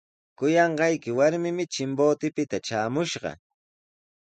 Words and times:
Kuyanqayki 0.37 1.11
warmimi 1.17 1.63
Chimbotepita 1.73 2.57
traamushqa. 2.65 3.31